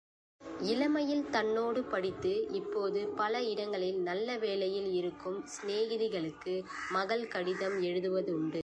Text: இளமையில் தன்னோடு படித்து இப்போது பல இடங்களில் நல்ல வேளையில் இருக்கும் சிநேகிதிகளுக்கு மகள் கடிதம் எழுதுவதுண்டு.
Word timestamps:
இளமையில் 0.63 1.29
தன்னோடு 1.29 1.83
படித்து 1.83 2.31
இப்போது 2.51 3.07
பல 3.15 3.41
இடங்களில் 3.43 3.99
நல்ல 4.01 4.37
வேளையில் 4.37 4.89
இருக்கும் 4.93 5.39
சிநேகிதிகளுக்கு 5.45 6.53
மகள் 6.91 7.25
கடிதம் 7.27 7.77
எழுதுவதுண்டு. 7.81 8.59